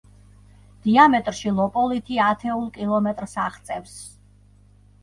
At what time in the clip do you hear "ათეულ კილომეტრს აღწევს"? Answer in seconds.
2.29-3.99